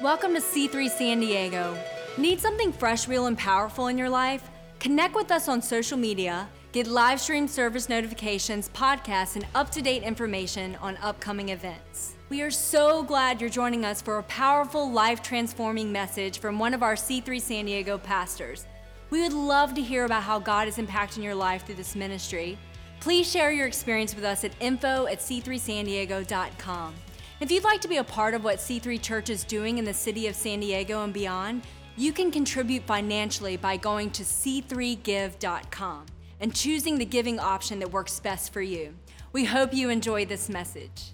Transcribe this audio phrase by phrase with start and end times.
[0.00, 1.76] Welcome to C3 San Diego.
[2.16, 4.48] Need something fresh, real, and powerful in your life?
[4.78, 9.82] Connect with us on social media, get live stream service notifications, podcasts, and up to
[9.82, 12.14] date information on upcoming events.
[12.28, 16.74] We are so glad you're joining us for a powerful, life transforming message from one
[16.74, 18.66] of our C3 San Diego pastors.
[19.10, 22.56] We would love to hear about how God is impacting your life through this ministry.
[23.00, 26.94] Please share your experience with us at info at c3sandiego.com.
[27.40, 29.94] If you'd like to be a part of what C3 Church is doing in the
[29.94, 31.62] city of San Diego and beyond,
[31.96, 36.06] you can contribute financially by going to c3give.com
[36.40, 38.92] and choosing the giving option that works best for you.
[39.30, 41.12] We hope you enjoy this message.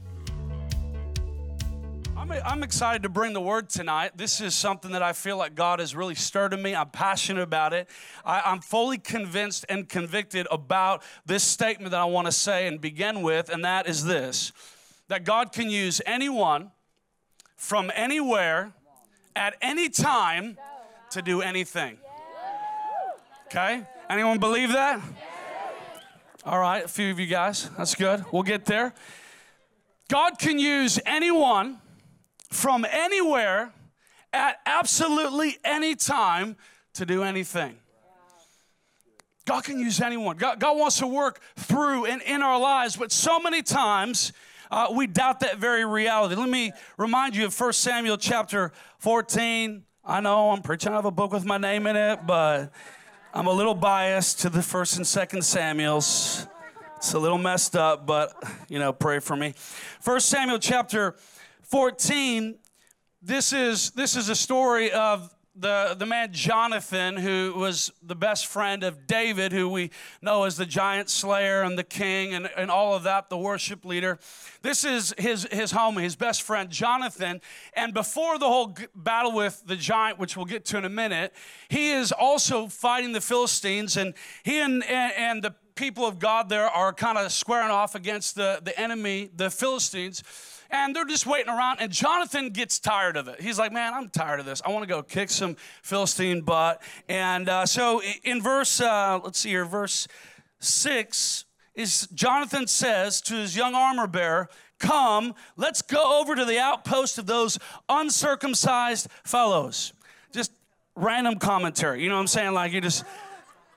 [2.17, 4.13] I'm, I'm excited to bring the word tonight.
[4.17, 6.75] This is something that I feel like God has really stirred in me.
[6.75, 7.91] I'm passionate about it.
[8.25, 12.81] I, I'm fully convinced and convicted about this statement that I want to say and
[12.81, 14.53] begin with, and that is this
[15.15, 16.73] that God can use anyone
[17.55, 18.73] from anywhere
[19.37, 20.59] at any time
[21.13, 21.99] to do anything.
[23.47, 23.87] Okay?
[24.11, 25.01] Anyone believe that?
[26.45, 27.71] All right, a few of you guys.
[27.79, 28.25] That's good.
[28.33, 28.93] We'll get there.
[30.09, 31.79] God can use anyone
[32.51, 33.73] from anywhere
[34.33, 36.57] at absolutely any time
[36.95, 37.77] to do anything.
[39.45, 40.39] God can use anyone.
[40.39, 44.33] God, God wants to work through and in our lives, but so many times
[44.75, 46.35] uh, we doubt that very reality.
[46.35, 49.85] Let me remind you of 1 Samuel chapter 14.
[50.05, 52.73] I know I'm preaching out of a book with my name in it, but
[53.33, 56.49] I'm a little biased to the 1st and 2nd Samuels.
[56.97, 58.35] It's a little messed up, but
[58.69, 59.55] you know, pray for me.
[60.03, 61.15] 1 Samuel chapter
[61.63, 62.57] 14.
[63.23, 68.47] This is this is a story of the, the man Jonathan, who was the best
[68.47, 72.71] friend of David, who we know as the giant slayer and the king and, and
[72.71, 74.19] all of that, the worship leader.
[74.63, 77.41] This is his, his homie, his best friend, Jonathan.
[77.75, 81.33] And before the whole battle with the giant, which we'll get to in a minute,
[81.69, 83.97] he is also fighting the Philistines.
[83.97, 87.95] And he and, and, and the people of God there are kind of squaring off
[87.95, 90.23] against the, the enemy, the Philistines
[90.75, 91.79] and they're just waiting around.
[91.81, 93.41] And Jonathan gets tired of it.
[93.41, 94.61] He's like, Man, I'm tired of this.
[94.65, 96.83] I want to go kick some Philistine butt.
[97.09, 100.09] And uh, so in verse, uh, let's see here, verse
[100.59, 104.49] six is Jonathan says to his young armor bearer,
[104.81, 107.59] Come, let's go over to the outpost of those
[107.89, 109.93] uncircumcised fellows.
[110.33, 110.53] Just
[110.97, 112.03] random commentary.
[112.03, 112.53] You know what I'm saying?
[112.53, 113.05] Like you just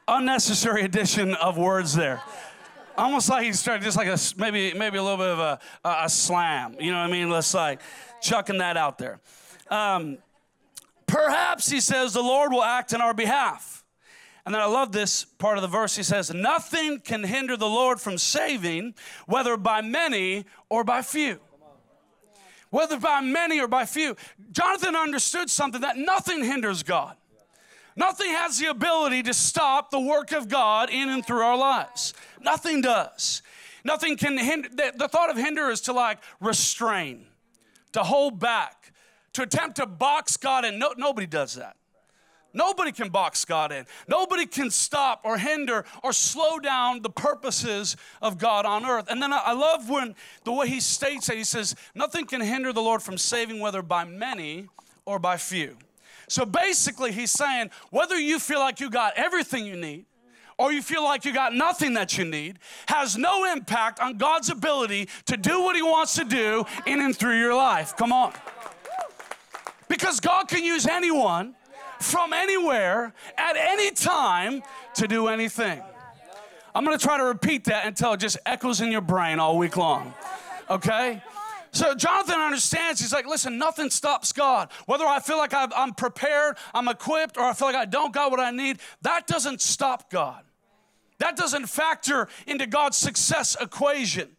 [0.07, 2.21] unnecessary addition of words there
[2.97, 6.05] almost like he's trying just like a maybe maybe a little bit of a, a,
[6.05, 6.75] a slam.
[6.79, 7.29] You know what I mean?
[7.29, 7.81] Let's like
[8.21, 9.19] chucking that out there.
[9.69, 10.17] Um,
[11.05, 13.83] perhaps he says the Lord will act in our behalf.
[14.45, 15.97] And then I love this part of the verse.
[15.97, 21.41] He says, Nothing can hinder the Lord from saving, whether by many or by few.
[22.69, 24.15] Whether by many or by few.
[24.51, 27.17] Jonathan understood something that nothing hinders God.
[27.97, 32.13] Nothing has the ability to stop the work of God in and through our lives.
[32.39, 33.41] Nothing does.
[33.83, 34.69] Nothing can hinder.
[34.69, 37.25] The, thought of hinder is to like restrain,
[37.93, 38.93] to hold back,
[39.33, 40.77] to attempt to box God in.
[40.77, 41.75] No, nobody does that.
[42.53, 43.85] Nobody can box God in.
[44.07, 49.07] Nobody can stop or hinder or slow down the purposes of God on earth.
[49.09, 52.71] And then I love when the way he states it, he says, Nothing can hinder
[52.73, 54.67] the Lord from saving, whether by many
[55.05, 55.77] or by few.
[56.27, 60.05] So basically, he's saying whether you feel like you got everything you need
[60.57, 64.49] or you feel like you got nothing that you need has no impact on God's
[64.49, 67.95] ability to do what he wants to do in and through your life.
[67.95, 68.33] Come on.
[69.87, 71.55] Because God can use anyone
[71.99, 74.61] from anywhere at any time
[74.95, 75.81] to do anything.
[76.75, 79.57] I'm going to try to repeat that until it just echoes in your brain all
[79.57, 80.13] week long.
[80.69, 81.23] Okay?
[81.77, 82.99] So Jonathan understands.
[82.99, 84.71] He's like, listen, nothing stops God.
[84.87, 88.31] Whether I feel like I'm prepared, I'm equipped, or I feel like I don't got
[88.31, 90.43] what I need, that doesn't stop God.
[91.19, 94.29] That doesn't factor into God's success equation.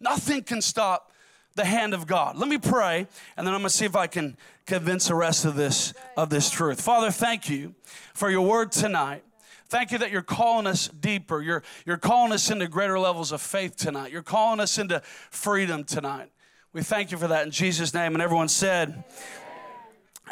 [0.00, 1.12] Nothing can stop
[1.54, 2.36] the hand of God.
[2.36, 3.06] Let me pray,
[3.38, 4.36] and then I'm going to see if I can
[4.66, 6.78] convince the rest of this of this truth.
[6.82, 7.74] Father, thank you
[8.12, 9.24] for your word tonight.
[9.68, 11.40] Thank you that you're calling us deeper.
[11.40, 14.12] You're, you're calling us into greater levels of faith tonight.
[14.12, 16.30] You're calling us into freedom tonight.
[16.72, 18.14] We thank you for that in Jesus' name.
[18.14, 19.02] And everyone said,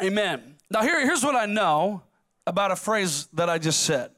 [0.01, 0.55] Amen.
[0.71, 2.03] Now, here, here's what I know
[2.47, 4.11] about a phrase that I just said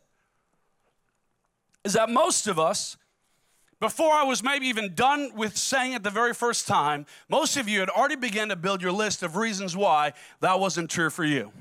[1.84, 2.96] is that most of us,
[3.80, 7.68] before I was maybe even done with saying it the very first time, most of
[7.68, 11.24] you had already begun to build your list of reasons why that wasn't true for
[11.24, 11.52] you.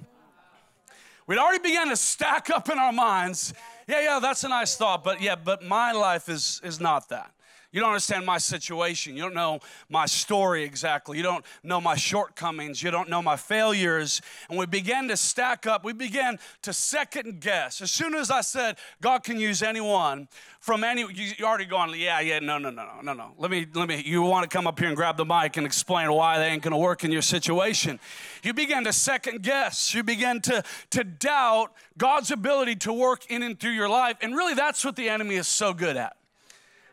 [1.26, 3.54] We'd already begun to stack up in our minds,
[3.88, 7.32] yeah, yeah, that's a nice thought, but yeah, but my life is, is not that.
[7.72, 9.16] You don't understand my situation.
[9.16, 11.16] You don't know my story exactly.
[11.16, 12.82] You don't know my shortcomings.
[12.82, 14.20] You don't know my failures.
[14.48, 15.84] And we began to stack up.
[15.84, 17.80] We began to second guess.
[17.80, 20.26] As soon as I said, God can use anyone
[20.58, 23.32] from any, you already going, yeah, yeah, no, no, no, no, no, no.
[23.38, 25.64] Let me, let me, you want to come up here and grab the mic and
[25.64, 27.98] explain why they ain't going to work in your situation.
[28.42, 29.94] You began to second guess.
[29.94, 34.16] You began to, to doubt God's ability to work in and through your life.
[34.20, 36.16] And really, that's what the enemy is so good at.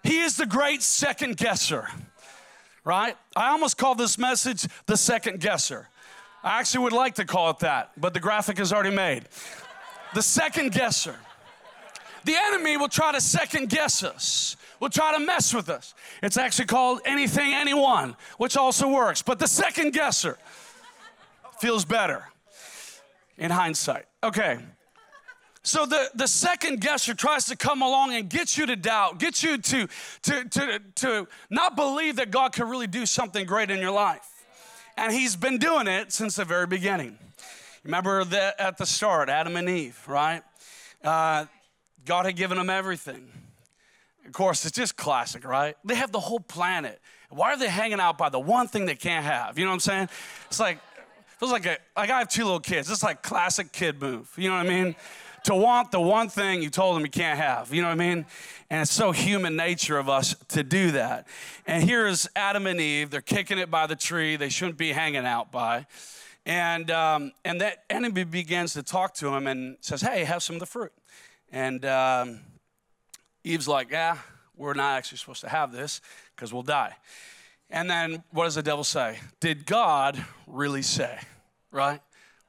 [0.08, 1.90] He is the great second guesser,
[2.86, 3.18] right?
[3.36, 5.90] I almost call this message the second guesser.
[6.46, 9.24] I actually would like to call it that, but the graphic is already made.
[10.14, 11.18] The second guesser.
[12.24, 15.94] The enemy will try to second guess us, will try to mess with us.
[16.24, 20.38] It's actually called anything, anyone, which also works, but the second guesser
[21.60, 22.30] feels better
[23.38, 24.06] in hindsight.
[24.24, 24.60] Okay,
[25.68, 29.44] so the, the second guesser tries to come along and get you to doubt, get
[29.44, 29.88] you to,
[30.22, 34.46] to, to, to not believe that God can really do something great in your life.
[34.96, 37.18] And he's been doing it since the very beginning.
[37.84, 40.42] Remember that at the start, Adam and Eve, right?
[41.04, 41.48] Uh,
[42.06, 43.28] God had given them everything.
[44.26, 45.76] Of course, it's just classic, right?
[45.84, 47.02] They have the whole planet.
[47.30, 49.60] Why are they hanging out by the one thing they can't have?
[49.60, 50.10] You know what I'm saying?
[50.46, 50.80] It's like,
[51.40, 52.90] feels like a, like I have two little kids.
[52.90, 54.32] It's like classic kid move.
[54.38, 54.96] You know what I mean?
[55.48, 57.74] To want the one thing you told them you can't have.
[57.74, 58.26] You know what I mean?
[58.70, 61.26] And it's so human nature of us to do that.
[61.66, 63.10] And here is Adam and Eve.
[63.10, 65.86] They're kicking it by the tree they shouldn't be hanging out by.
[66.46, 70.58] And, um, and that enemy begins to talk to him and says, Hey, have some
[70.58, 70.92] of the fruit.
[71.50, 72.42] And um,
[73.46, 74.18] Eve's like, Yeah,
[74.58, 76.02] we're not actually supposed to have this
[76.36, 76.94] because we'll die.
[77.70, 79.20] And then what does the devil say?
[79.40, 81.18] Did God really say?
[81.72, 82.02] Right?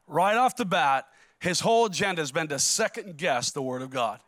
[0.08, 1.06] Right off the bat,
[1.40, 4.20] his whole agenda has been to second guess the Word of God,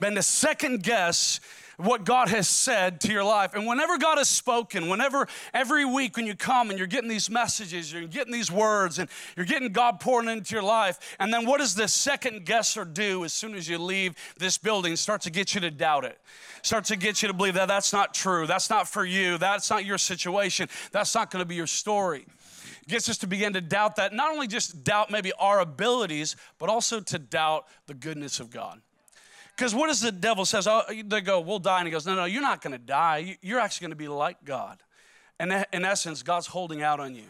[0.00, 1.40] been to second guess
[1.76, 3.54] what God has said to your life.
[3.54, 7.28] And whenever God has spoken, whenever every week when you come and you're getting these
[7.28, 11.44] messages, you're getting these words, and you're getting God pouring into your life, and then
[11.46, 14.96] what does this second guesser do as soon as you leave this building?
[14.96, 16.18] Start to get you to doubt it.
[16.62, 18.46] Start to get you to believe that that's not true.
[18.46, 19.38] That's not for you.
[19.38, 20.68] That's not your situation.
[20.92, 22.26] That's not going to be your story
[22.88, 26.68] gets us to begin to doubt that, not only just doubt maybe our abilities, but
[26.68, 28.80] also to doubt the goodness of God.
[29.56, 30.66] Because what does the devil says?
[30.66, 31.78] Oh, they go, we'll die.
[31.78, 33.38] And he goes, no, no, you're not going to die.
[33.40, 34.82] You're actually going to be like God.
[35.38, 37.24] And in essence, God's holding out on you.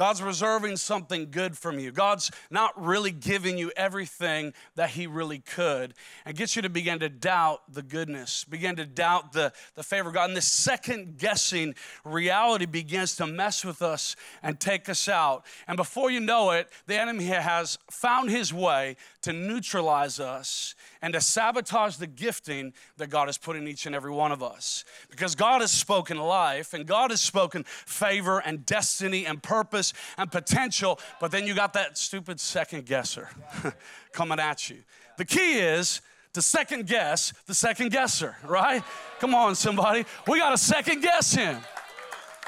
[0.00, 1.92] God's reserving something good from you.
[1.92, 5.92] God's not really giving you everything that He really could
[6.24, 10.08] and gets you to begin to doubt the goodness, begin to doubt the, the favor
[10.08, 10.30] of God.
[10.30, 15.44] And this second guessing reality begins to mess with us and take us out.
[15.68, 21.12] And before you know it, the enemy has found his way to neutralize us and
[21.12, 24.84] to sabotage the gifting that God has put in each and every one of us.
[25.10, 30.30] Because God has spoken life and God has spoken favor and destiny and purpose and
[30.30, 33.28] potential, but then you got that stupid second guesser
[34.12, 34.78] coming at you.
[35.16, 36.00] The key is
[36.32, 38.82] to second guess the second guesser, right?
[39.18, 40.04] Come on, somebody.
[40.26, 41.58] We got to second guess him.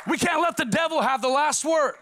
[0.07, 1.95] We can't let the devil have the last word.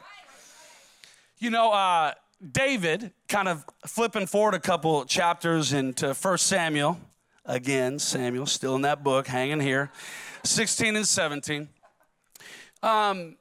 [1.38, 2.12] You know, uh,
[2.52, 6.98] David, kind of flipping forward a couple chapters into 1 Samuel,
[7.44, 9.90] again, Samuel, still in that book, hanging here,
[10.44, 11.68] 16 and 17.
[12.82, 13.36] Um,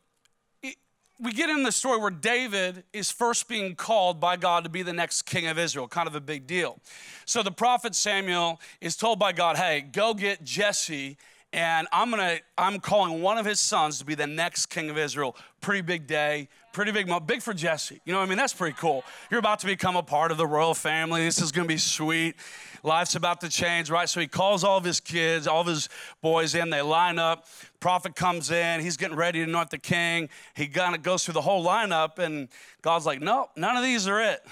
[1.22, 4.84] we get in the story where David is first being called by God to be
[4.84, 6.80] the next king of Israel, kind of a big deal.
[7.26, 11.18] So the prophet Samuel is told by God, hey, go get Jesse
[11.52, 14.98] and I'm gonna I'm calling one of his sons to be the next king of
[14.98, 15.36] Israel.
[15.62, 18.00] Pretty big day, pretty big big for Jesse.
[18.06, 18.38] You know what I mean?
[18.38, 19.04] That's pretty cool.
[19.32, 21.24] You're about to become a part of the royal family.
[21.24, 22.36] This is gonna be sweet.
[22.84, 24.08] Life's about to change, right?
[24.08, 25.90] So he calls all of his kids, all of his
[26.22, 26.70] boys in.
[26.70, 27.46] They line up.
[27.80, 28.82] Prophet comes in.
[28.82, 30.30] He's getting ready to anoint the king.
[30.56, 32.50] He kind of goes through the whole lineup, and
[32.82, 34.46] God's like, "Nope, none of these are it."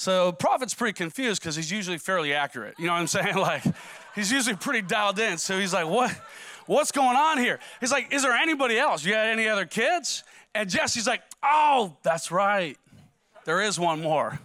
[0.00, 2.74] So prophet's pretty confused because he's usually fairly accurate.
[2.78, 3.36] You know what I'm saying?
[3.36, 3.62] Like
[4.14, 5.36] he's usually pretty dialed in.
[5.36, 6.10] So he's like, what?
[6.66, 7.58] What's going on here?
[7.80, 9.04] He's like, is there anybody else?
[9.04, 10.24] You got any other kids?
[10.54, 12.78] And Jesse's like, oh, that's right.
[13.44, 14.38] There is one more.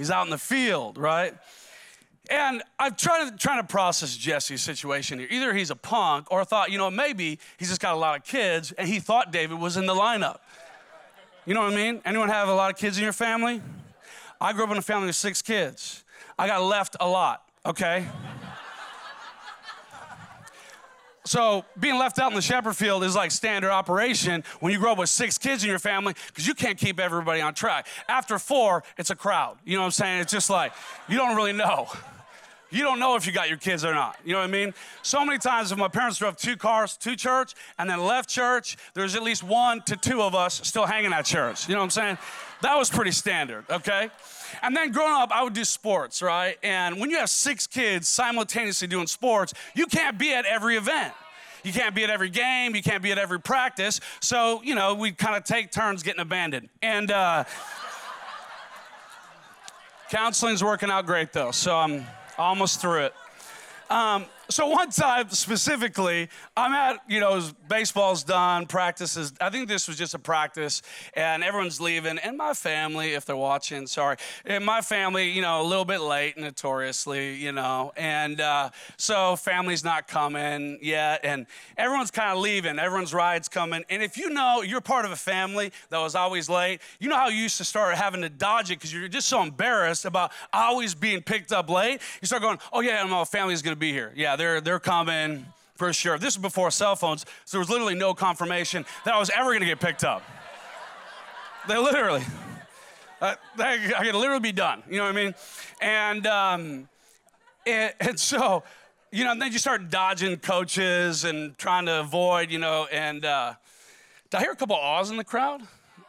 [0.00, 1.34] He's out in the field, right?
[2.30, 5.28] And I'm trying to, trying to process Jesse's situation here.
[5.30, 8.24] Either he's a punk or thought, you know, maybe he's just got a lot of
[8.24, 10.38] kids and he thought David was in the lineup.
[11.44, 12.00] You know what I mean?
[12.06, 13.60] Anyone have a lot of kids in your family?
[14.40, 16.02] I grew up in a family with six kids.
[16.38, 18.06] I got left a lot, okay?
[21.30, 24.90] So being left out in the shepherd field is like standard operation when you grow
[24.90, 27.86] up with six kids in your family because you can't keep everybody on track.
[28.08, 29.56] After four, it's a crowd.
[29.64, 30.20] You know what I'm saying?
[30.22, 30.72] It's just like
[31.08, 31.86] you don't really know
[32.70, 34.16] you don't know if you got your kids or not.
[34.24, 34.74] You know what I mean?
[35.02, 38.76] So many times, if my parents drove two cars to church and then left church,
[38.94, 41.68] there's at least one to two of us still hanging at church.
[41.68, 42.18] You know what I'm saying?
[42.62, 44.10] That was pretty standard, okay?
[44.62, 46.58] And then growing up, I would do sports, right?
[46.62, 51.14] And when you have six kids simultaneously doing sports, you can't be at every event.
[51.64, 52.74] You can't be at every game.
[52.74, 54.00] You can't be at every practice.
[54.20, 56.68] So, you know, we kind of take turns getting abandoned.
[56.82, 57.44] And uh,
[60.10, 61.50] counseling's working out great, though.
[61.50, 62.06] So I'm
[62.40, 63.14] almost through it.
[63.90, 69.32] Um, so one time specifically, I'm at, you know, baseball's done, practices.
[69.40, 70.82] I think this was just a practice,
[71.14, 72.18] and everyone's leaving.
[72.18, 76.00] And my family, if they're watching, sorry, and my family, you know, a little bit
[76.00, 82.38] late, notoriously, you know, and uh, so family's not coming yet, and everyone's kind of
[82.38, 82.78] leaving.
[82.78, 86.48] Everyone's ride's coming, and if you know you're part of a family that was always
[86.48, 89.28] late, you know how you used to start having to dodge it because you're just
[89.28, 92.00] so embarrassed about always being picked up late.
[92.20, 94.12] You start going, oh yeah, my family's gonna be here.
[94.16, 95.44] Yeah, they're they're coming
[95.74, 96.18] for sure.
[96.18, 99.58] This is before cell phones, so there was literally no confirmation that I was ever
[99.58, 100.22] to get picked up.
[101.68, 102.22] they literally,
[103.20, 104.82] uh, I, I could literally be done.
[104.88, 105.34] You know what I mean?
[105.82, 106.88] And um,
[107.66, 108.62] and, and so,
[109.12, 113.54] you know, then you start dodging coaches and trying to avoid, you know, and uh,
[114.30, 115.60] did I hear a couple of awes in the crowd?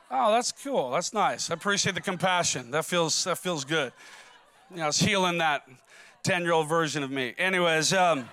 [0.09, 0.91] Oh, that's cool.
[0.91, 1.51] That's nice.
[1.51, 2.71] I appreciate the compassion.
[2.71, 3.91] That feels that feels good.
[4.69, 5.67] You know, it's healing that
[6.23, 7.33] 10 year old version of me.
[7.37, 8.29] Anyways, um,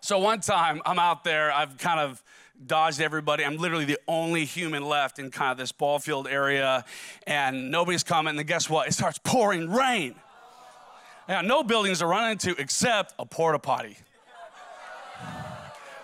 [0.00, 2.22] so one time I'm out there, I've kind of
[2.66, 3.44] dodged everybody.
[3.44, 6.84] I'm literally the only human left in kind of this ball field area,
[7.26, 8.38] and nobody's coming.
[8.38, 8.86] And guess what?
[8.86, 10.14] It starts pouring rain.
[11.28, 13.96] Now, no buildings to run into except a porta potty.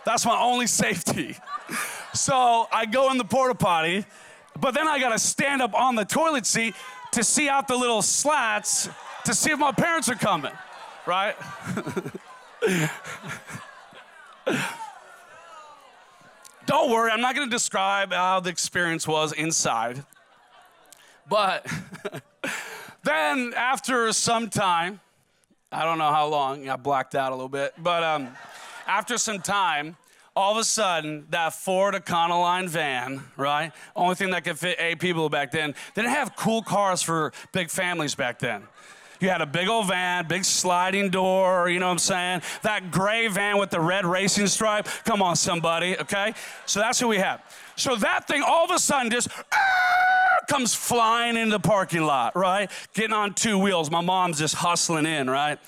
[0.05, 1.37] That's my only safety.
[2.15, 4.05] So I go in the porta potty,
[4.59, 6.75] but then I gotta stand up on the toilet seat
[7.13, 8.89] to see out the little slats
[9.25, 10.53] to see if my parents are coming,
[11.07, 11.37] right?
[16.67, 20.05] Don't worry, I'm not going to describe how the experience was inside.
[21.29, 21.67] But
[23.03, 25.01] then, after some time,
[25.73, 28.29] I don't know how long, I blacked out a little bit, but um,
[28.87, 29.97] after some time,
[30.37, 33.73] all of a sudden, that Ford Econoline van, right?
[33.95, 37.33] Only thing that could fit eight people back then, they didn't have cool cars for
[37.53, 38.63] big families back then.
[39.21, 42.43] You had a big old van, big sliding door, you know what I'm saying?
[42.63, 44.89] That gray van with the red racing stripe.
[45.05, 46.33] Come on, somebody, okay?
[46.65, 47.43] So that's what we have.
[47.77, 49.29] So that thing all of a sudden just
[50.49, 52.71] comes flying into the parking lot, right?
[52.95, 53.91] Getting on two wheels.
[53.91, 55.59] My mom's just hustling in, right?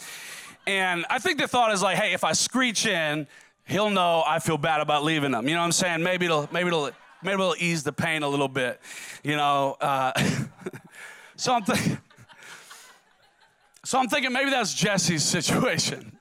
[0.66, 3.26] And I think the thought is like, hey, if I screech in,
[3.66, 5.46] he'll know I feel bad about leaving him.
[5.46, 6.02] You know what I'm saying?
[6.02, 6.90] Maybe it'll maybe it'll
[7.22, 8.80] maybe it'll ease the pain a little bit.
[9.22, 9.76] You know.
[9.80, 10.12] Uh,
[11.36, 11.98] so I'm thinking.
[13.92, 16.16] So I'm thinking maybe that's Jesse's situation.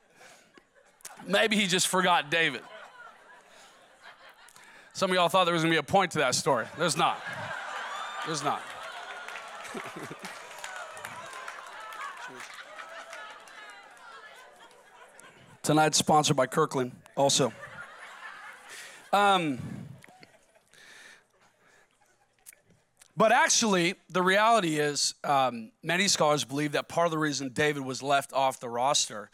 [1.26, 2.64] Maybe he just forgot David.
[4.92, 6.66] Some of y'all thought there was gonna be a point to that story.
[6.78, 7.18] There's not.
[8.26, 8.62] There's not.
[15.64, 17.54] Tonight's sponsored by Kirkland, also.
[19.14, 19.60] Um,
[23.22, 27.84] But actually, the reality is, um, many scholars believe that part of the reason David
[27.84, 29.30] was left off the roster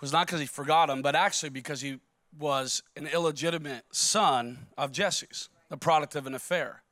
[0.00, 1.98] was not because he forgot him, but actually because he
[2.38, 6.84] was an illegitimate son of Jesse's, the product of an affair.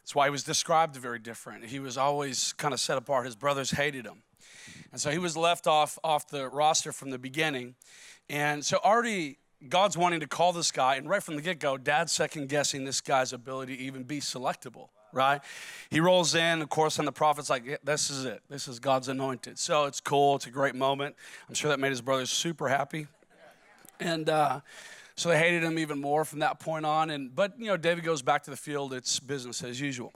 [0.00, 1.66] That's why he was described very different.
[1.66, 3.26] He was always kind of set apart.
[3.26, 4.22] His brothers hated him.
[4.90, 7.74] And so he was left off, off the roster from the beginning.
[8.30, 9.36] And so already
[9.68, 12.86] God's wanting to call this guy, and right from the get go, dad's second guessing
[12.86, 15.40] this guy's ability to even be selectable right?
[15.90, 18.42] He rolls in, of course, and the prophet's like, this is it.
[18.48, 19.58] This is God's anointed.
[19.58, 20.36] So it's cool.
[20.36, 21.16] It's a great moment.
[21.48, 23.06] I'm sure that made his brothers super happy.
[24.00, 24.60] And uh,
[25.16, 27.10] so they hated him even more from that point on.
[27.10, 28.92] And But, you know, David goes back to the field.
[28.92, 30.12] It's business as usual.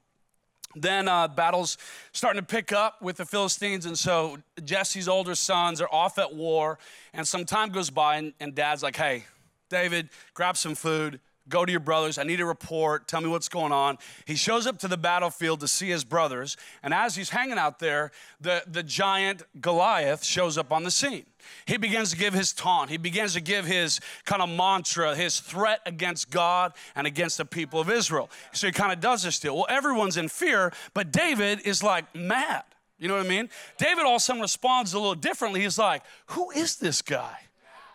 [0.75, 1.77] Then uh, battles
[2.13, 6.35] starting to pick up with the Philistines, and so Jesse's older sons are off at
[6.35, 6.79] war.
[7.13, 9.25] And some time goes by, and, and Dad's like, "Hey,
[9.69, 12.19] David, grab some food, Go to your brothers.
[12.19, 13.09] I need a report.
[13.09, 13.99] Tell me what's going on.
[14.27, 16.57] He shows up to the battlefield to see his brothers.
[16.83, 21.27] And as he's hanging out there, the, the giant Goliath shows up on the scene.
[21.67, 22.91] He begins to give his taunt.
[22.91, 27.45] He begins to give his kind of mantra, his threat against God and against the
[27.45, 28.31] people of Israel.
[28.53, 29.57] So he kind of does this deal.
[29.57, 32.63] Well, everyone's in fear, but David is like mad.
[33.01, 33.49] You know what I mean?
[33.79, 35.63] David all of a sudden responds a little differently.
[35.63, 37.37] He's like, Who is this guy?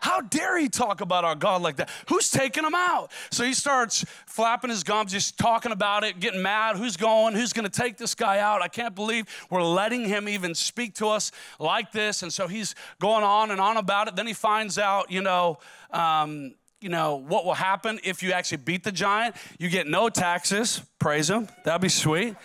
[0.00, 1.90] How dare he talk about our God like that?
[2.08, 3.10] Who's taking him out?
[3.30, 6.76] So he starts flapping his gums, just talking about it, getting mad.
[6.76, 7.34] Who's going?
[7.34, 8.62] Who's going to take this guy out?
[8.62, 12.22] I can't believe we're letting him even speak to us like this.
[12.22, 14.16] And so he's going on and on about it.
[14.16, 15.58] Then he finds out, you know,
[15.90, 19.34] um, you know what will happen if you actually beat the giant.
[19.58, 20.82] You get no taxes.
[20.98, 21.48] Praise him.
[21.64, 22.36] That'd be sweet.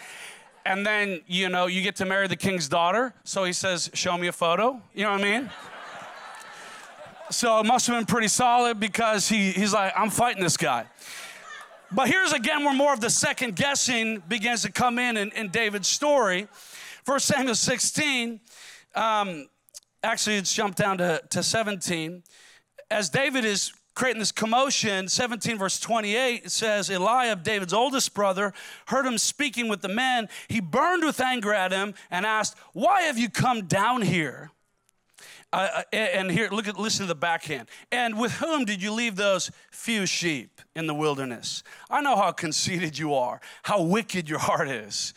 [0.65, 3.13] And then, you know, you get to marry the king's daughter.
[3.25, 4.81] So he says, Show me a photo.
[4.93, 5.49] You know what I mean?
[7.33, 10.85] So it must have been pretty solid because he, he's like, I'm fighting this guy.
[11.91, 15.49] But here's again where more of the second guessing begins to come in in, in
[15.49, 16.47] David's story.
[17.05, 18.39] 1 Samuel 16,
[18.95, 19.47] um,
[20.03, 22.23] actually, it's jumped down to, to 17.
[22.91, 28.53] As David is creating this commotion, 17 verse 28, it says, Eliab, David's oldest brother,
[28.87, 30.29] heard him speaking with the men.
[30.47, 34.51] He burned with anger at him and asked, Why have you come down here?
[35.53, 37.69] Uh, and here, look at, listen to the backhand.
[37.91, 41.63] And with whom did you leave those few sheep in the wilderness?
[41.91, 45.13] I know how conceited you are, how wicked your heart is.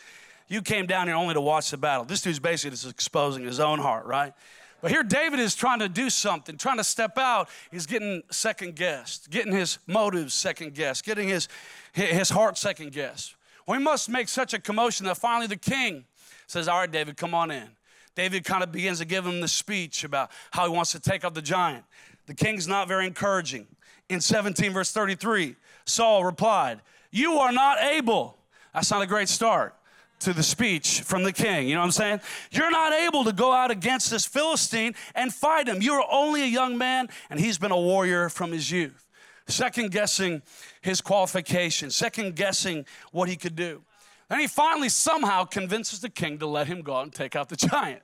[0.47, 2.05] You came down here only to watch the battle.
[2.05, 4.31] This dude's basically just exposing his own heart, right?
[4.79, 7.49] But here David is trying to do something, trying to step out.
[7.71, 11.47] He's getting second guessed, getting his motives second guessed, getting his,
[11.93, 13.35] his heart second guessed.
[13.67, 16.05] We must make such a commotion that finally the king
[16.45, 17.69] says, All right, David, come on in.
[18.17, 21.23] David kind of begins to give him the speech about how he wants to take
[21.23, 21.83] out the giant.
[22.25, 23.67] The king's not very encouraging.
[24.09, 25.55] In 17, verse 33,
[25.85, 26.81] Saul replied,
[27.11, 28.35] You are not able.
[28.73, 29.75] That's not a great start
[30.21, 31.67] to the speech from the king.
[31.67, 32.21] You know what I'm saying?
[32.49, 35.83] You're not able to go out against this Philistine and fight him.
[35.83, 39.05] You're only a young man, and he's been a warrior from his youth.
[39.45, 40.41] Second guessing
[40.81, 43.83] his qualifications, second guessing what he could do.
[44.27, 47.49] Then he finally somehow convinces the king to let him go out and take out
[47.49, 48.01] the giant,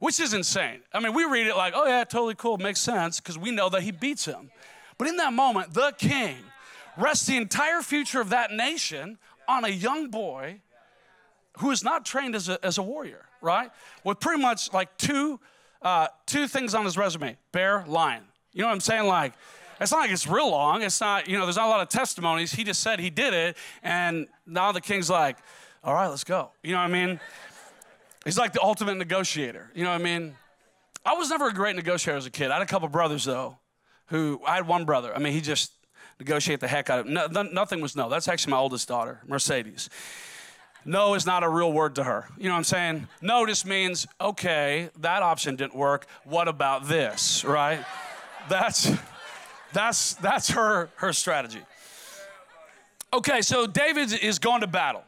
[0.00, 0.80] which is insane.
[0.92, 3.68] I mean, we read it like, oh, yeah, totally cool, makes sense, because we know
[3.68, 4.50] that he beats him.
[4.98, 6.36] But in that moment, the king
[6.96, 10.60] rests the entire future of that nation on a young boy
[11.58, 13.70] who is not trained as a, as a warrior, right?
[14.02, 15.38] With pretty much like two,
[15.82, 18.22] uh, two things on his resume bear, lion.
[18.52, 19.06] You know what I'm saying?
[19.06, 19.34] Like,
[19.80, 20.82] it's not like it's real long.
[20.82, 22.52] It's not, you know, there's not a lot of testimonies.
[22.52, 25.38] He just said he did it, and now the king's like,
[25.82, 26.50] all right, let's go.
[26.62, 27.20] You know what I mean?
[28.24, 29.70] He's like the ultimate negotiator.
[29.74, 30.36] You know what I mean?
[31.04, 32.50] I was never a great negotiator as a kid.
[32.50, 33.56] I had a couple brothers, though,
[34.06, 35.14] who, I had one brother.
[35.14, 35.72] I mean, he just
[36.18, 38.08] negotiated the heck out of no, nothing was no.
[38.08, 39.88] That's actually my oldest daughter, Mercedes.
[40.84, 42.26] No is not a real word to her.
[42.38, 43.08] You know what I'm saying?
[43.20, 46.06] No just means, okay, that option didn't work.
[46.24, 47.84] What about this, right?
[48.48, 48.90] That's
[49.72, 51.60] that's that's her her strategy.
[53.12, 55.02] Okay, so David is going to battle.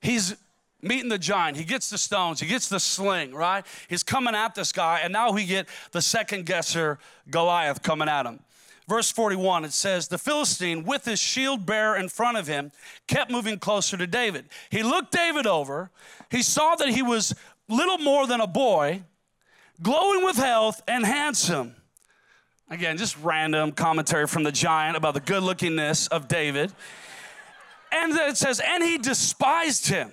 [0.00, 0.36] He's
[0.84, 1.56] meeting the giant.
[1.56, 2.40] He gets the stones.
[2.40, 3.64] He gets the sling, right?
[3.88, 6.98] He's coming at this guy, and now we get the second guesser,
[7.30, 8.40] Goliath, coming at him
[8.88, 12.72] verse 41, it says, The Philistine, with his shield bearer in front of him,
[13.06, 14.46] kept moving closer to David.
[14.70, 15.90] He looked David over.
[16.30, 17.34] He saw that he was
[17.68, 19.02] little more than a boy,
[19.82, 21.74] glowing with health and handsome.
[22.70, 26.72] Again, just random commentary from the giant about the good lookingness of David.
[27.92, 30.12] And it says, And he despised him.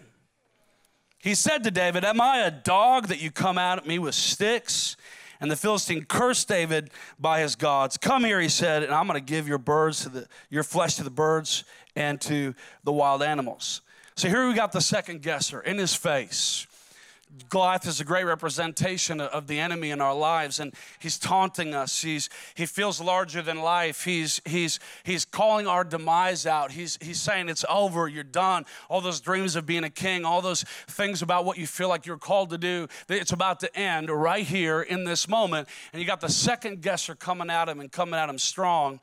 [1.21, 4.15] He said to David, Am I a dog that you come out at me with
[4.15, 4.97] sticks?
[5.39, 7.97] And the Philistine cursed David by his gods.
[7.97, 10.95] Come here, he said, and I'm going to give your birds to the your flesh
[10.95, 11.63] to the birds
[11.95, 12.53] and to
[12.84, 13.81] the wild animals.
[14.15, 16.67] So here we got the second guesser in his face.
[17.50, 22.02] Goliath is a great representation of the enemy in our lives, and he's taunting us.
[22.02, 24.04] He's, he feels larger than life.
[24.04, 26.72] He's, he's, he's calling our demise out.
[26.72, 28.65] He's, he's saying, It's over, you're done.
[28.89, 32.06] All those dreams of being a king, all those things about what you feel like
[32.06, 35.70] you're called to do, it's about to end right here in this moment.
[35.94, 39.00] And you got the second guesser coming at him and coming at him strong.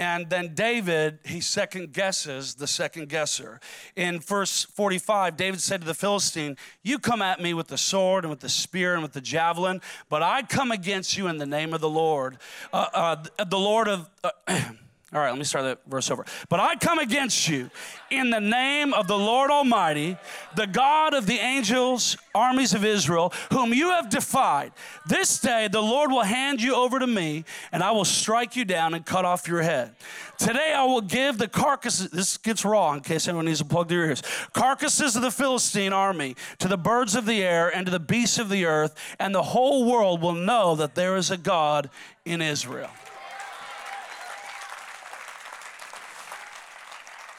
[0.00, 3.60] And then David, he second guesses the second guesser.
[3.94, 8.24] In verse 45, David said to the Philistine, You come at me with the sword
[8.24, 11.44] and with the spear and with the javelin, but I come against you in the
[11.44, 12.38] name of the Lord.
[12.72, 14.08] Uh, uh, the Lord of.
[14.24, 14.30] Uh,
[15.12, 16.24] All right, let me start that verse over.
[16.48, 17.68] But I come against you
[18.12, 20.16] in the name of the Lord Almighty,
[20.54, 24.70] the God of the angels, armies of Israel, whom you have defied.
[25.08, 28.64] This day the Lord will hand you over to me, and I will strike you
[28.64, 29.96] down and cut off your head.
[30.38, 33.88] Today I will give the carcasses, this gets raw in case anyone needs to plug
[33.88, 37.90] their ears, carcasses of the Philistine army to the birds of the air and to
[37.90, 41.36] the beasts of the earth, and the whole world will know that there is a
[41.36, 41.90] God
[42.24, 42.90] in Israel.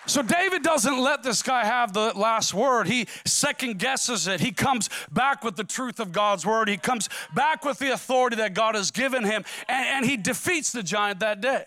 [0.07, 2.87] So David doesn't let this guy have the last word.
[2.87, 4.39] He second guesses it.
[4.39, 6.69] He comes back with the truth of God's word.
[6.69, 10.71] He comes back with the authority that God has given him, and, and he defeats
[10.71, 11.65] the giant that day.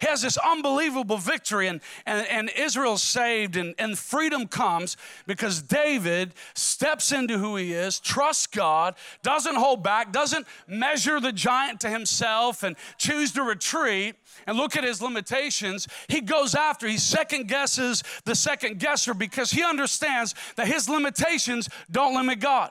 [0.00, 5.62] He has this unbelievable victory, and, and, and Israel's saved, and, and freedom comes because
[5.62, 11.80] David steps into who he is, trusts God, doesn't hold back, doesn't measure the giant
[11.80, 15.88] to himself and choose to retreat and look at his limitations.
[16.08, 21.68] He goes after, he second guesses the second guesser because he understands that his limitations
[21.90, 22.70] don't limit God.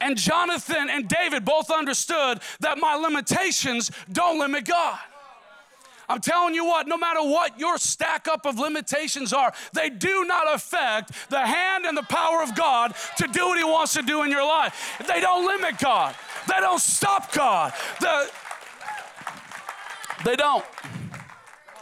[0.00, 4.98] And Jonathan and David both understood that my limitations don't limit God.
[6.08, 10.24] I'm telling you what, no matter what your stack up of limitations are, they do
[10.24, 14.02] not affect the hand and the power of God to do what He wants to
[14.02, 15.02] do in your life.
[15.06, 16.14] They don't limit God,
[16.48, 17.72] they don't stop God.
[18.00, 18.30] The,
[20.24, 20.64] they don't.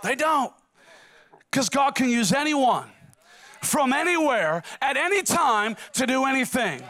[0.02, 0.52] They don't.
[1.50, 2.88] Because God can use anyone
[3.62, 6.82] from anywhere at any time to do anything.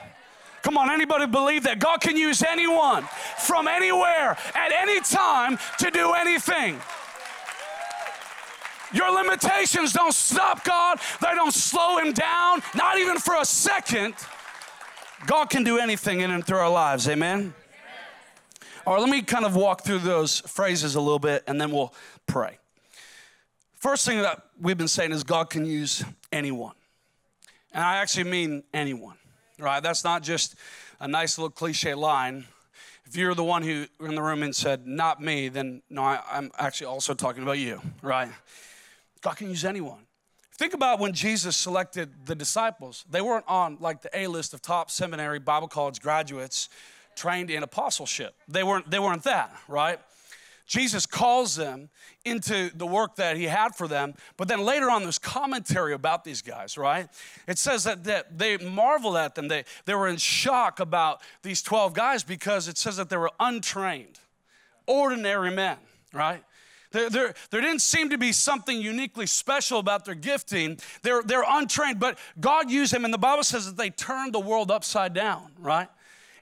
[0.63, 3.05] Come on, anybody believe that God can use anyone
[3.39, 6.81] from anywhere at any time to do anything?
[8.95, 14.15] Your limitations don't stop God, they don't slow Him down, not even for a second.
[15.27, 17.55] God can do anything in and through our lives, amen?
[18.87, 21.71] All right, let me kind of walk through those phrases a little bit and then
[21.71, 21.95] we'll
[22.27, 22.59] pray.
[23.75, 26.75] First thing that we've been saying is God can use anyone.
[27.73, 29.17] And I actually mean anyone,
[29.59, 29.83] right?
[29.83, 30.55] That's not just
[31.01, 32.45] a nice little cliche line.
[33.07, 36.21] If you're the one who in the room and said, not me, then no, I,
[36.33, 38.29] am actually also talking about you, right?
[39.25, 40.07] God can use anyone.
[40.53, 43.05] Think about when Jesus selected the disciples.
[43.11, 46.69] They weren't on like the A list of top seminary Bible college graduates
[47.17, 48.35] trained in apostleship.
[48.47, 49.99] They weren't, they weren't that, right?
[50.67, 51.89] Jesus calls them
[52.25, 56.23] into the work that he had for them, but then later on there's commentary about
[56.23, 57.09] these guys, right?
[57.49, 59.49] It says that, that they marveled at them.
[59.49, 63.31] They, they were in shock about these 12 guys because it says that they were
[63.41, 64.21] untrained,
[64.87, 65.79] ordinary men,
[66.13, 66.43] right?
[66.95, 70.79] There, there, there didn't seem to be something uniquely special about their gifting.
[71.03, 74.39] They're, they're untrained, but God used them, and the Bible says that they turned the
[74.39, 75.89] world upside down, right?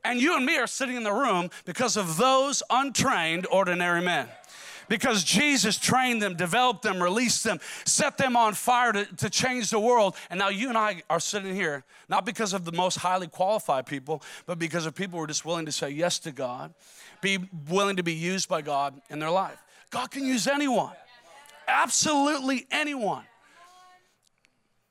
[0.05, 4.29] And you and me are sitting in the room because of those untrained ordinary men
[4.89, 9.71] because Jesus trained them, developed them, released them, set them on fire to, to change
[9.71, 10.17] the world.
[10.29, 13.87] And now you and I are sitting here, not because of the most highly qualified
[13.87, 16.75] people, but because of people who are just willing to say yes to God,
[17.23, 17.39] be
[17.71, 19.63] willing to be used by God in their life.
[19.93, 20.93] God can use anyone,
[21.69, 23.25] absolutely anyone.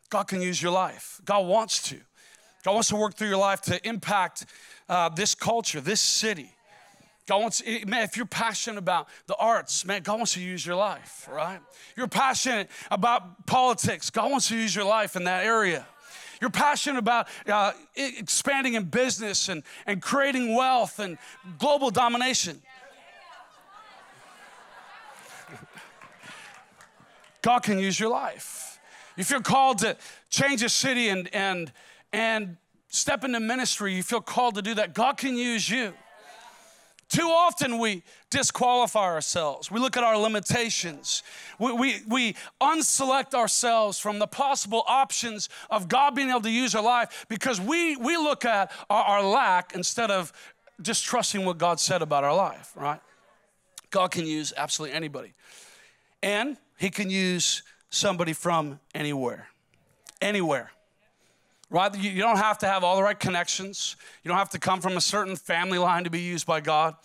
[0.09, 1.19] God can use your life.
[1.25, 1.97] God wants to.
[2.63, 4.45] God wants to work through your life to impact
[4.87, 6.53] uh, this culture, this city.
[7.25, 10.65] God wants, eh, man, if you're passionate about the arts, man, God wants to use
[10.65, 11.59] your life, right?
[11.95, 15.87] You're passionate about politics, God wants to use your life in that area.
[16.41, 21.17] You're passionate about uh, expanding in business and, and creating wealth and
[21.59, 22.61] global domination.
[27.41, 28.79] God can use your life.
[29.17, 29.97] If you're called to
[30.29, 31.71] change a city and, and,
[32.13, 35.93] and step into ministry, you feel called to do that, God can use you.
[37.09, 39.69] Too often we disqualify ourselves.
[39.69, 41.23] We look at our limitations.
[41.59, 46.73] We, we, we unselect ourselves from the possible options of God being able to use
[46.73, 50.31] our life because we, we look at our, our lack instead of
[50.81, 53.01] just trusting what God said about our life, right?
[53.89, 55.33] God can use absolutely anybody.
[56.23, 59.47] And he can use somebody from anywhere.
[60.19, 60.71] Anywhere.
[61.69, 61.95] Right?
[61.95, 63.95] You don't have to have all the right connections.
[64.23, 66.95] You don't have to come from a certain family line to be used by God.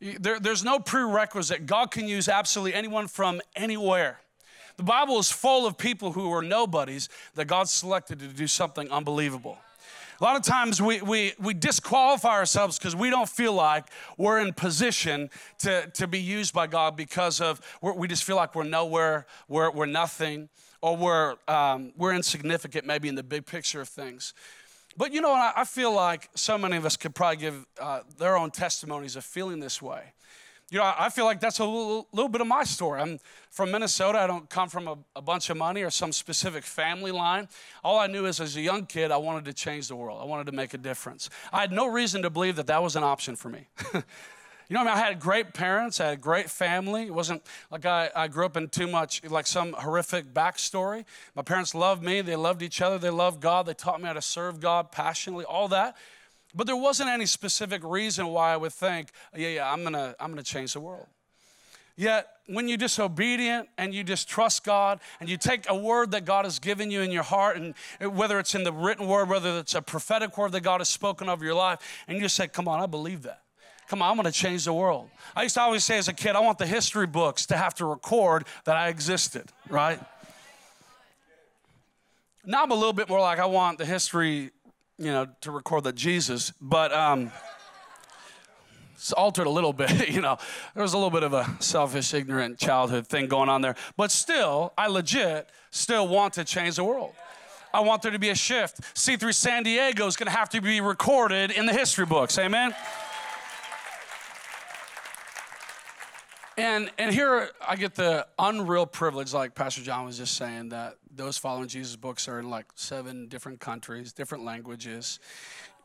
[0.00, 1.64] There, there's no prerequisite.
[1.64, 4.18] God can use absolutely anyone from anywhere.
[4.76, 8.90] The Bible is full of people who are nobodies that God selected to do something
[8.90, 9.58] unbelievable.
[10.20, 13.86] A lot of times we, we, we disqualify ourselves because we don't feel like
[14.18, 15.30] we're in position
[15.60, 19.70] to, to be used by God because of we just feel like we're nowhere, we're,
[19.70, 20.50] we're nothing,
[20.82, 24.34] or we're, um, we're insignificant maybe in the big picture of things.
[24.94, 28.00] But you know, I, I feel like so many of us could probably give uh,
[28.18, 30.12] their own testimonies of feeling this way.
[30.70, 33.00] You know, I feel like that's a little, little, bit of my story.
[33.00, 33.18] I'm
[33.50, 34.20] from Minnesota.
[34.20, 37.48] I don't come from a, a, bunch of money or some specific family line.
[37.82, 40.20] All I knew is as a young kid, I wanted to change the world.
[40.22, 41.28] I wanted to make a difference.
[41.52, 43.66] I had no reason to believe that that was an option for me.
[43.94, 44.02] you
[44.70, 47.02] know, I, mean, I had great parents, I had a great family.
[47.02, 51.04] It wasn't like I, I grew up in too much, like some horrific backstory.
[51.34, 54.12] My parents loved me, they loved each other, they loved God, they taught me how
[54.12, 55.96] to serve God passionately, all that.
[56.54, 60.30] But there wasn't any specific reason why I would think, yeah, yeah, I'm gonna, I'm
[60.30, 61.06] gonna change the world.
[61.96, 66.44] Yet, when you're disobedient and you distrust God and you take a word that God
[66.46, 67.74] has given you in your heart, and
[68.16, 71.28] whether it's in the written word, whether it's a prophetic word that God has spoken
[71.28, 73.42] over your life, and you just say, Come on, I believe that.
[73.86, 75.10] Come on, I'm gonna change the world.
[75.36, 77.74] I used to always say as a kid, I want the history books to have
[77.74, 80.00] to record that I existed, right?
[82.46, 84.52] Now I'm a little bit more like I want the history,
[85.00, 87.32] you know, to record that Jesus, but um,
[88.94, 90.10] it's altered a little bit.
[90.10, 90.36] you know,
[90.74, 93.74] there was a little bit of a selfish, ignorant childhood thing going on there.
[93.96, 97.14] But still, I legit still want to change the world.
[97.72, 98.80] I want there to be a shift.
[98.94, 102.36] C3 San Diego is going to have to be recorded in the history books.
[102.38, 102.74] Amen.
[106.60, 110.98] And, and here I get the unreal privilege, like Pastor John was just saying, that
[111.10, 115.20] those following Jesus books are in like seven different countries, different languages.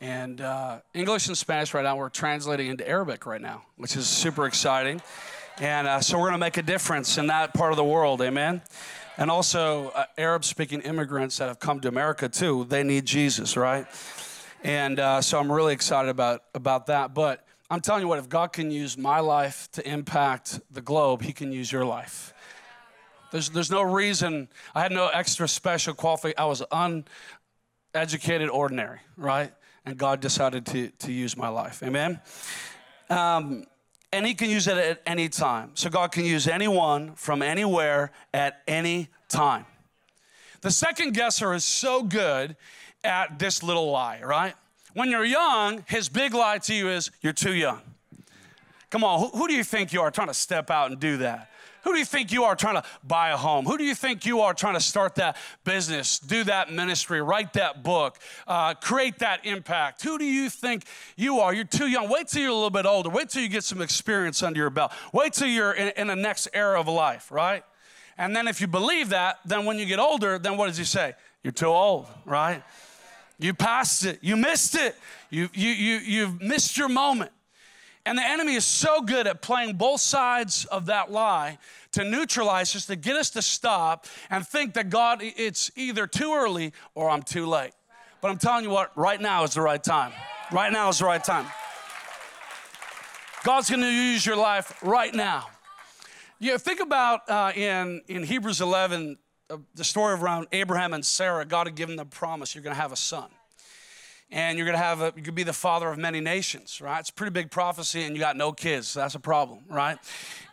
[0.01, 4.05] And uh, English and Spanish right now, we're translating into Arabic right now, which is
[4.05, 5.01] super exciting.
[5.59, 8.21] And uh, so we're going to make a difference in that part of the world,
[8.21, 8.61] amen?
[9.17, 13.55] And also, uh, Arab speaking immigrants that have come to America too, they need Jesus,
[13.55, 13.87] right?
[14.61, 17.13] And uh, so I'm really excited about, about that.
[17.13, 21.21] But I'm telling you what, if God can use my life to impact the globe,
[21.21, 22.33] He can use your life.
[23.31, 26.39] There's, there's no reason, I had no extra special qualification.
[26.39, 26.63] I was
[27.93, 29.51] uneducated, ordinary, right?
[29.85, 31.83] and God decided to, to use my life.
[31.83, 32.19] Amen?
[33.09, 33.65] Um,
[34.11, 35.71] and He can use it at any time.
[35.75, 39.65] So God can use anyone from anywhere at any time.
[40.61, 42.55] The second guesser is so good
[43.03, 44.55] at this little lie, right?
[44.95, 47.81] When you're young, his big lie to you is you're too young.
[48.89, 51.17] Come on, who, who do you think you are trying to step out and do
[51.17, 51.51] that?
[51.83, 53.65] Who do you think you are trying to buy a home?
[53.65, 57.51] Who do you think you are trying to start that business, do that ministry, write
[57.53, 60.01] that book, uh, create that impact?
[60.03, 60.85] Who do you think
[61.17, 61.53] you are?
[61.53, 62.09] You're too young.
[62.09, 63.09] Wait till you're a little bit older.
[63.09, 64.93] Wait till you get some experience under your belt.
[65.11, 67.65] Wait till you're in, in the next era of life, right?
[68.17, 70.85] And then if you believe that, then when you get older, then what does he
[70.85, 71.15] say?
[71.43, 72.63] You're too old, right?
[73.37, 74.19] You passed it.
[74.21, 74.95] You missed it.
[75.29, 77.31] You, you, you, you've missed your moment.
[78.05, 81.57] And the enemy is so good at playing both sides of that lie
[81.93, 86.33] to neutralize us, to get us to stop and think that God, it's either too
[86.33, 87.71] early or I'm too late.
[88.21, 90.11] But I'm telling you what, right now is the right time.
[90.51, 91.47] Right now is the right time.
[93.43, 95.47] God's gonna use your life right now.
[96.39, 99.24] You think about uh, in, in Hebrews 11, uh,
[99.75, 102.91] the story around Abraham and Sarah, God had given them a promise you're gonna have
[102.91, 103.29] a son
[104.31, 106.99] and you're going to have a, you could be the father of many nations, right?
[106.99, 108.87] It's a pretty big prophecy, and you got no kids.
[108.89, 109.97] So that's a problem, right?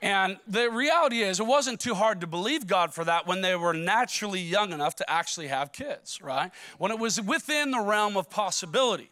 [0.00, 3.57] And the reality is, it wasn't too hard to believe God for that when they
[3.57, 6.50] were naturally young enough to actually have kids, right?
[6.78, 9.11] When it was within the realm of possibility.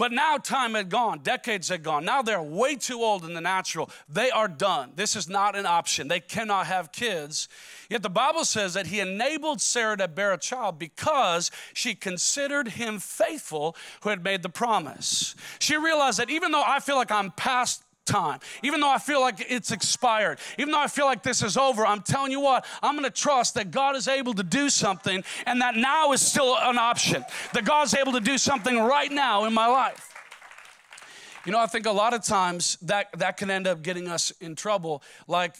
[0.00, 2.06] But now time had gone, decades had gone.
[2.06, 3.90] Now they're way too old in the natural.
[4.08, 4.92] They are done.
[4.96, 6.08] This is not an option.
[6.08, 7.48] They cannot have kids.
[7.90, 12.68] Yet the Bible says that he enabled Sarah to bear a child because she considered
[12.68, 15.34] him faithful who had made the promise.
[15.58, 18.40] She realized that even though I feel like I'm past time.
[18.62, 21.86] Even though I feel like it's expired, even though I feel like this is over,
[21.86, 25.60] I'm telling you what, I'm gonna trust that God is able to do something and
[25.60, 27.24] that now is still an option.
[27.52, 30.08] That God's able to do something right now in my life.
[31.46, 34.30] You know, I think a lot of times that, that can end up getting us
[34.40, 35.02] in trouble.
[35.26, 35.56] Like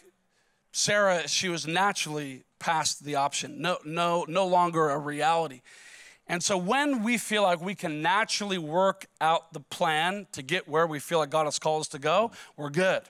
[0.73, 5.63] Sarah, she was naturally past the option, no, no, no longer a reality.
[6.31, 10.69] And so when we feel like we can naturally work out the plan to get
[10.69, 13.03] where we feel like God has called us to go, we're good.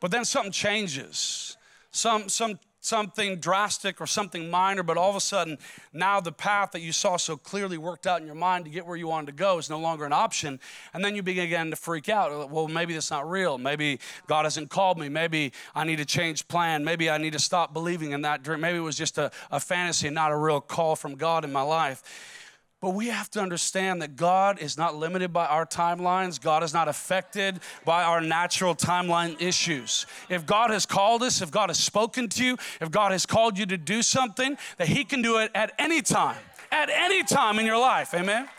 [0.00, 1.56] But then something changes.
[1.92, 5.56] Some, some something drastic or something minor, but all of a sudden,
[5.92, 8.86] now the path that you saw so clearly worked out in your mind to get
[8.86, 10.60] where you wanted to go is no longer an option.
[10.92, 12.50] And then you begin to freak out.
[12.50, 13.56] Well, maybe that's not real.
[13.56, 15.08] Maybe God hasn't called me.
[15.08, 16.84] Maybe I need to change plan.
[16.84, 18.60] Maybe I need to stop believing in that dream.
[18.60, 21.52] Maybe it was just a, a fantasy and not a real call from God in
[21.52, 22.42] my life.
[22.84, 26.38] But we have to understand that God is not limited by our timelines.
[26.38, 30.04] God is not affected by our natural timeline issues.
[30.28, 33.56] If God has called us, if God has spoken to you, if God has called
[33.56, 36.36] you to do something, that He can do it at any time,
[36.70, 38.12] at any time in your life.
[38.12, 38.50] Amen?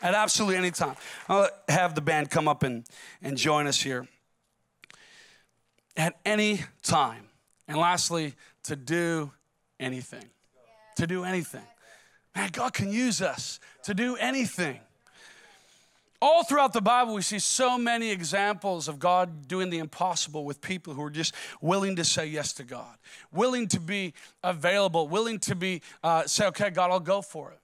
[0.00, 0.94] At absolutely any time.
[1.28, 2.84] I'll have the band come up and,
[3.22, 4.06] and join us here.
[5.96, 7.24] At any time.
[7.66, 9.32] And lastly, to do
[9.80, 10.26] anything.
[10.98, 11.64] To do anything.
[12.34, 14.80] Man, God can use us to do anything.
[16.20, 20.60] All throughout the Bible, we see so many examples of God doing the impossible with
[20.62, 22.96] people who are just willing to say yes to God,
[23.30, 27.58] willing to be available, willing to be uh, say, "Okay, God, I'll go for it."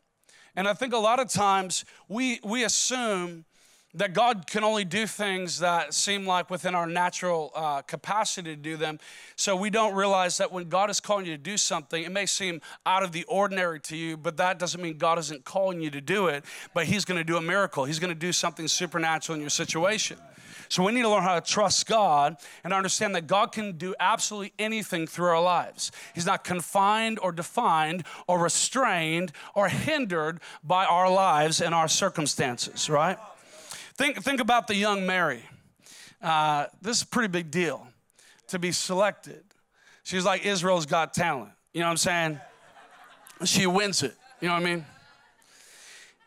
[0.57, 3.47] And I think a lot of times we we assume
[3.94, 8.61] that God can only do things that seem like within our natural uh, capacity to
[8.61, 8.98] do them.
[9.37, 12.26] So we don't realize that when God is calling you to do something, it may
[12.26, 15.90] seem out of the ordinary to you, but that doesn't mean God isn't calling you
[15.90, 17.85] to do it, but He's gonna do a miracle.
[17.85, 20.18] He's gonna do something supernatural in your situation.
[20.68, 23.92] So we need to learn how to trust God and understand that God can do
[23.98, 25.90] absolutely anything through our lives.
[26.14, 32.88] He's not confined or defined or restrained or hindered by our lives and our circumstances,
[32.88, 33.18] right?
[34.01, 35.45] Think, think about the young Mary.
[36.23, 37.87] Uh, this is a pretty big deal
[38.47, 39.45] to be selected.
[40.05, 41.51] She's like Israel's got talent.
[41.75, 42.41] You know what I'm saying?
[43.45, 44.17] She wins it.
[44.41, 44.87] You know what I mean?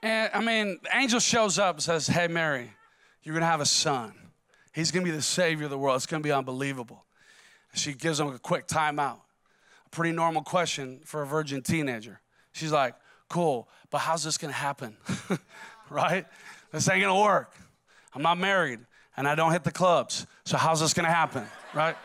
[0.03, 2.69] And I mean, the angel shows up and says, Hey, Mary,
[3.23, 4.13] you're going to have a son.
[4.71, 5.95] He's going to be the savior of the world.
[5.95, 7.05] It's going to be unbelievable.
[7.73, 9.17] She gives him a quick timeout.
[9.87, 12.21] A pretty normal question for a virgin teenager.
[12.51, 12.93] She's like,
[13.29, 14.95] Cool, but how's this going to happen?
[15.89, 16.27] right?
[16.73, 17.53] This ain't to work.
[18.13, 18.79] I'm not married
[19.15, 20.25] and I don't hit the clubs.
[20.43, 21.95] So how's this to happen, right?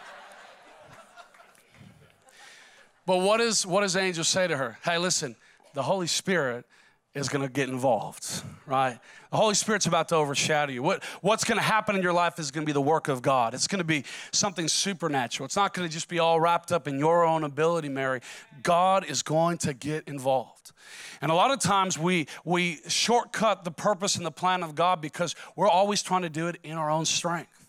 [3.07, 4.79] But what, is, what does angel say to her?
[4.85, 5.35] Hey, listen,
[5.73, 6.67] the Holy Spirit
[7.15, 8.99] is going to get involved, right?
[9.31, 10.83] The Holy Spirit's about to overshadow you.
[10.83, 13.23] What, what's going to happen in your life is going to be the work of
[13.23, 13.55] God.
[13.55, 15.47] It's going to be something supernatural.
[15.47, 18.21] It's not going to just be all wrapped up in your own ability, Mary.
[18.63, 20.73] God is going to get involved.
[21.21, 25.01] And a lot of times we, we shortcut the purpose and the plan of God
[25.01, 27.67] because we're always trying to do it in our own strength.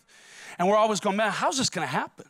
[0.58, 2.26] And we're always going, man, how's this going to happen?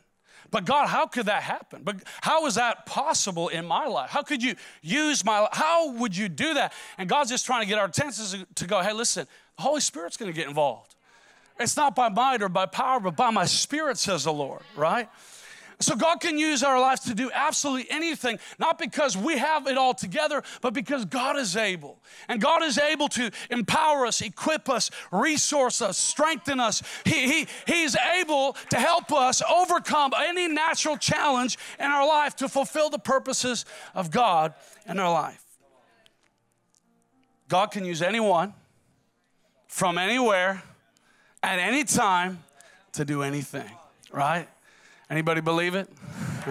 [0.51, 1.81] But God, how could that happen?
[1.83, 4.09] But how is that possible in my life?
[4.09, 5.47] How could you use my?
[5.51, 6.73] How would you do that?
[6.97, 10.17] And God's just trying to get our attention to go, hey, listen, the Holy Spirit's
[10.17, 10.95] going to get involved.
[11.59, 15.07] It's not by might or by power, but by my spirit, says the Lord, right?
[15.81, 19.77] So God can use our lives to do absolutely anything, not because we have it
[19.77, 21.99] all together, but because God is able.
[22.27, 26.83] And God is able to empower us, equip us, resource us, strengthen us.
[27.03, 32.47] He, he, he's able to help us overcome any natural challenge in our life to
[32.47, 33.65] fulfill the purposes
[33.95, 34.53] of God
[34.87, 35.43] in our life.
[37.47, 38.53] God can use anyone
[39.67, 40.61] from anywhere
[41.43, 42.43] at any time
[42.93, 43.69] to do anything,
[44.11, 44.47] right?
[45.11, 45.89] Anybody believe it?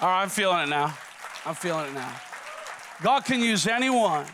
[0.00, 0.96] All right, I'm feeling it now.
[1.44, 2.12] I'm feeling it now.
[3.02, 4.24] God can use anyone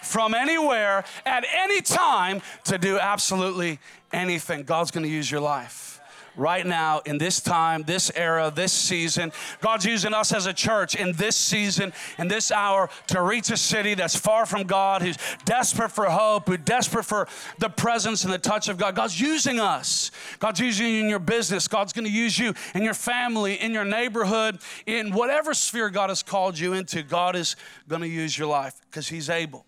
[0.00, 3.80] from anywhere at any time to do absolutely
[4.12, 4.62] anything.
[4.62, 6.00] God's going to use your life
[6.36, 9.32] right now in this time, this era, this season.
[9.60, 13.56] God's using us as a church in this season, in this hour, to reach a
[13.56, 18.32] city that's far from God, who's desperate for hope, who's desperate for the presence and
[18.32, 18.94] the touch of God.
[18.94, 20.10] God's using us.
[20.38, 21.68] God's using you in your business.
[21.68, 26.08] God's going to use you in your family, in your neighborhood, in whatever sphere God
[26.08, 27.02] has called you into.
[27.02, 27.56] God is
[27.88, 29.66] going to use your life because He's able.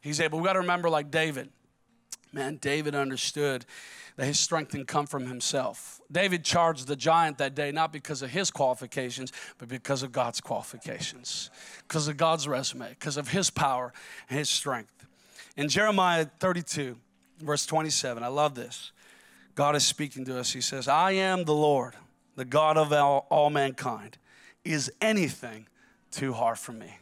[0.00, 0.38] He's able.
[0.38, 1.48] We got to remember, like David.
[2.32, 3.64] Man, David understood
[4.16, 6.00] that his strength didn't come from himself.
[6.10, 10.40] David charged the giant that day not because of his qualifications, but because of God's
[10.40, 11.50] qualifications,
[11.88, 13.92] because of God's resume, because of his power
[14.28, 15.06] and his strength.
[15.56, 16.96] In Jeremiah 32,
[17.40, 18.92] verse 27, I love this.
[19.54, 20.52] God is speaking to us.
[20.52, 21.94] He says, I am the Lord,
[22.36, 24.18] the God of all, all mankind.
[24.64, 25.66] Is anything
[26.10, 26.98] too hard for me?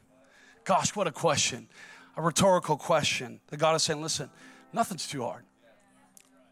[0.65, 1.69] Gosh, what a question.
[2.17, 4.29] A rhetorical question that God is saying, listen,
[4.73, 5.45] nothing's too hard.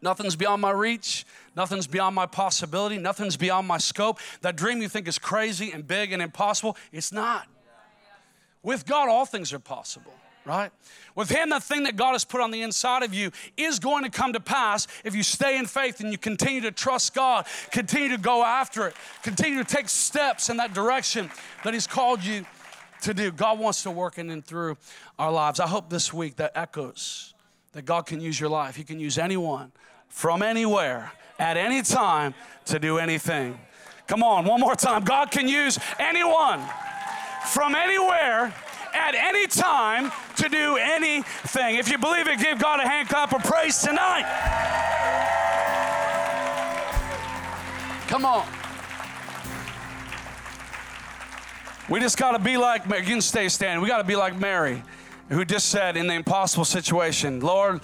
[0.01, 1.25] Nothing's beyond my reach.
[1.55, 2.97] Nothing's beyond my possibility.
[2.97, 4.19] Nothing's beyond my scope.
[4.41, 7.47] That dream you think is crazy and big and impossible, it's not.
[8.63, 10.13] With God, all things are possible,
[10.45, 10.71] right?
[11.15, 14.03] With Him, that thing that God has put on the inside of you is going
[14.03, 17.45] to come to pass if you stay in faith and you continue to trust God,
[17.71, 21.29] continue to go after it, continue to take steps in that direction
[21.63, 22.45] that He's called you
[23.01, 23.31] to do.
[23.31, 24.77] God wants to work in and through
[25.17, 25.59] our lives.
[25.59, 27.33] I hope this week that echoes
[27.73, 28.75] that God can use your life.
[28.75, 29.71] He can use anyone
[30.11, 33.57] from anywhere at any time to do anything.
[34.05, 35.03] Come on, one more time.
[35.03, 36.61] God can use anyone
[37.47, 38.53] from anywhere
[38.93, 41.77] at any time to do anything.
[41.77, 44.25] If you believe it, give God a hand clap of praise tonight.
[48.07, 48.45] Come on.
[51.89, 53.81] We just got to be like, can stay standing.
[53.81, 54.83] We got to be like Mary,
[55.29, 57.81] who just said in the impossible situation, Lord,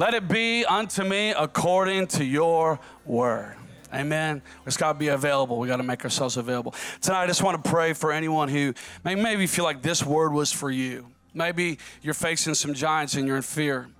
[0.00, 3.54] let it be unto me according to your word.
[3.92, 4.40] Amen.
[4.64, 5.58] It's got to be available.
[5.58, 6.74] We got to make ourselves available.
[7.02, 8.72] Tonight, I just want to pray for anyone who
[9.04, 11.08] may, maybe feel like this word was for you.
[11.34, 13.90] Maybe you're facing some giants and you're in fear.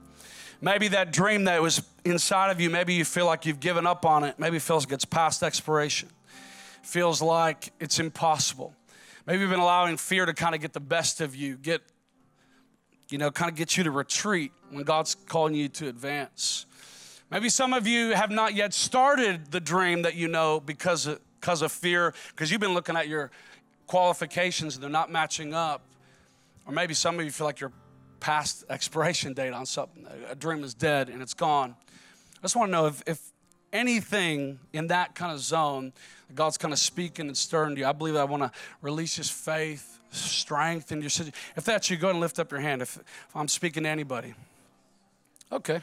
[0.62, 4.06] Maybe that dream that was inside of you, maybe you feel like you've given up
[4.06, 4.38] on it.
[4.38, 6.08] Maybe it feels like it's past expiration.
[6.82, 8.74] Feels like it's impossible.
[9.26, 11.82] Maybe you've been allowing fear to kind of get the best of you, get
[13.11, 16.66] you know, kind of get you to retreat when God's calling you to advance.
[17.30, 21.20] Maybe some of you have not yet started the dream that you know because of,
[21.40, 23.30] because of fear, because you've been looking at your
[23.86, 25.82] qualifications and they're not matching up.
[26.66, 27.72] Or maybe some of you feel like you're
[28.18, 30.06] past expiration date on something.
[30.28, 31.76] A dream is dead and it's gone.
[32.38, 33.20] I just want to know if, if
[33.72, 35.92] anything in that kind of zone,
[36.34, 37.86] God's kind of speaking and stirring you.
[37.86, 38.50] I believe I want to
[38.82, 41.38] release His faith, strength in your situation.
[41.56, 42.82] If that's you, go and lift up your hand.
[42.82, 44.34] If, if I'm speaking to anybody,
[45.52, 45.82] okay.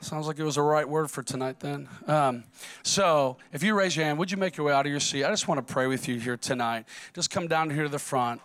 [0.00, 1.88] Sounds like it was a right word for tonight then.
[2.06, 2.44] Um,
[2.82, 5.24] so, if you raise your hand, would you make your way out of your seat?
[5.24, 6.84] I just want to pray with you here tonight.
[7.14, 8.42] Just come down here to the front.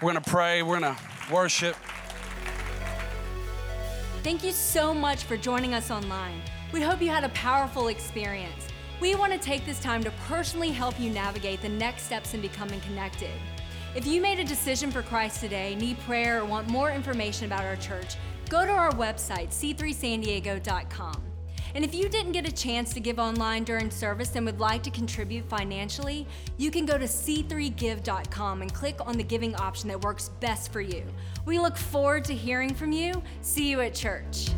[0.00, 1.00] We're going to pray, we're going to
[1.30, 1.76] worship.
[4.22, 6.40] Thank you so much for joining us online.
[6.72, 8.68] We hope you had a powerful experience.
[9.02, 12.40] We want to take this time to personally help you navigate the next steps in
[12.40, 13.32] becoming connected.
[13.96, 17.64] If you made a decision for Christ today, need prayer, or want more information about
[17.64, 18.14] our church,
[18.48, 21.20] go to our website, c3sandiego.com.
[21.74, 24.84] And if you didn't get a chance to give online during service and would like
[24.84, 26.24] to contribute financially,
[26.56, 30.80] you can go to c3give.com and click on the giving option that works best for
[30.80, 31.04] you.
[31.44, 33.20] We look forward to hearing from you.
[33.40, 34.50] See you at church.